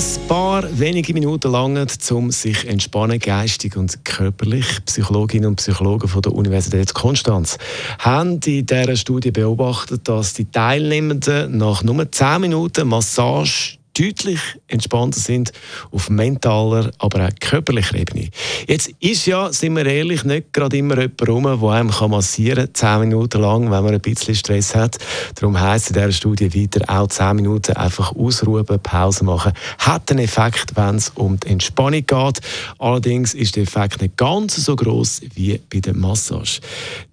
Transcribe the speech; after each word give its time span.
Ein 0.00 0.28
paar 0.28 0.78
wenige 0.78 1.12
Minuten 1.12 1.52
lang, 1.52 1.86
um 2.10 2.30
sich 2.30 2.66
entspannen, 2.66 3.18
geistig 3.18 3.76
und 3.76 4.02
körperlich. 4.02 4.82
Psychologinnen 4.86 5.48
und 5.48 5.56
Psychologen 5.56 6.08
von 6.08 6.22
der 6.22 6.32
Universität 6.32 6.94
Konstanz 6.94 7.58
haben 7.98 8.40
in 8.46 8.64
dieser 8.64 8.96
Studie 8.96 9.30
beobachtet, 9.30 10.08
dass 10.08 10.32
die 10.32 10.50
Teilnehmenden 10.50 11.58
nach 11.58 11.82
nur 11.82 12.10
10 12.10 12.40
Minuten 12.40 12.88
Massage 12.88 13.79
deutlich 13.98 14.40
entspannter 14.68 15.20
sind 15.20 15.52
auf 15.90 16.08
mentaler, 16.10 16.90
aber 16.98 17.26
auch 17.26 17.30
körperlicher 17.40 17.96
Ebene. 17.96 18.28
Jetzt 18.66 18.92
ist 19.00 19.26
ja, 19.26 19.52
sind 19.52 19.76
wir 19.76 19.86
ehrlich, 19.86 20.24
nicht 20.24 20.52
gerade 20.52 20.76
immer 20.76 20.98
jemand 20.98 21.28
rum, 21.28 21.42
der 21.44 21.70
einem 21.70 22.10
massieren 22.10 22.66
kann, 22.72 22.74
10 22.74 23.00
Minuten 23.00 23.40
lang, 23.40 23.70
wenn 23.70 23.84
man 23.84 23.94
ein 23.94 24.00
bisschen 24.00 24.34
Stress 24.34 24.74
hat. 24.74 24.98
Darum 25.34 25.60
heisst 25.60 25.88
in 25.88 25.94
dieser 25.94 26.12
Studie 26.12 26.54
weiter, 26.54 26.84
auch 26.88 27.08
10 27.08 27.36
Minuten 27.36 27.72
einfach 27.72 28.14
ausruhen, 28.14 28.64
Pause 28.82 29.24
machen, 29.24 29.52
hat 29.78 30.10
einen 30.10 30.20
Effekt, 30.20 30.76
wenn 30.76 30.96
es 30.96 31.10
um 31.10 31.38
die 31.38 31.48
Entspannung 31.48 32.06
geht. 32.06 32.40
Allerdings 32.78 33.34
ist 33.34 33.56
der 33.56 33.64
Effekt 33.64 34.00
nicht 34.00 34.16
ganz 34.16 34.56
so 34.56 34.76
groß 34.76 35.22
wie 35.34 35.60
bei 35.72 35.80
der 35.80 35.94
Massage. 35.94 36.60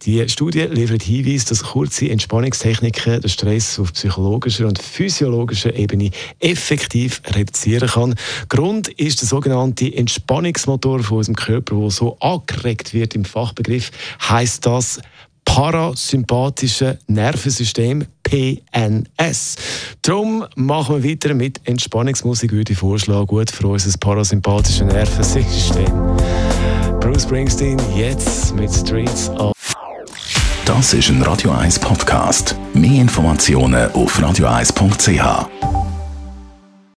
Die 0.03 0.27
Studie 0.29 0.61
liefert 0.61 1.03
Hinweise, 1.03 1.47
dass 1.47 1.63
kurze 1.63 2.09
Entspannungstechniken 2.09 3.21
den 3.21 3.29
Stress 3.29 3.79
auf 3.79 3.93
psychologischer 3.93 4.67
und 4.67 4.79
physiologischer 4.79 5.75
Ebene 5.75 6.11
effektiv 6.39 6.76
effektiv 6.77 7.21
reduzieren 7.33 7.89
kann. 7.89 8.15
Grund 8.49 8.87
ist 8.87 9.21
der 9.21 9.27
sogenannte 9.27 9.93
Entspannungsmotor 9.93 10.99
von 11.01 11.17
unserem 11.17 11.35
Körper, 11.35 11.75
der 11.75 11.89
so 11.89 12.17
angeregt 12.19 12.93
wird 12.93 13.15
im 13.15 13.25
Fachbegriff, 13.25 13.91
heißt 14.21 14.65
das 14.65 15.01
parasympathische 15.43 16.99
Nervensystem 17.07 18.05
PNS. 18.23 19.55
Darum 20.01 20.45
machen 20.55 21.01
wir 21.01 21.11
weiter 21.11 21.33
mit 21.33 21.61
Entspannungsmusik, 21.63 22.51
würde 22.51 22.73
ich 22.73 22.77
vorschlagen, 22.77 23.25
gut 23.25 23.49
für 23.49 23.67
unser 23.67 23.97
parasympathisches 23.97 24.85
Nervensystem. 24.85 25.91
Bruce 26.99 27.23
Springsteen 27.23 27.79
jetzt 27.95 28.53
mit 28.55 28.71
Streets 28.71 29.29
of 29.29 29.53
Das 30.65 30.93
ist 30.93 31.09
ein 31.09 31.21
Radio 31.21 31.51
1 31.51 31.79
Podcast. 31.79 32.55
Mehr 32.73 33.01
Informationen 33.01 33.89
auf 33.93 34.19
radio1.ch. 34.19 35.76